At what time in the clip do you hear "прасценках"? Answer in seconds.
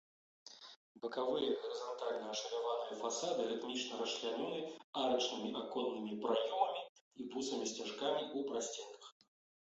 8.49-9.13